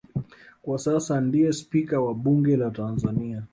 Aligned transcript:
Kwa 0.61 0.79
sasa 0.79 1.21
ndiye 1.21 1.53
Spika 1.53 2.01
wa 2.01 2.13
Bunge 2.13 2.57
la 2.57 2.71
Tanzania 2.71 3.43